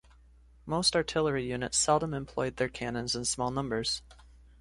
Most 0.65 0.95
artillery 0.95 1.45
units 1.47 1.77
seldom 1.77 2.11
employed 2.11 2.55
their 2.57 2.67
cannons 2.69 3.15
in 3.15 3.23
small 3.23 3.51
numbers. 3.51 4.01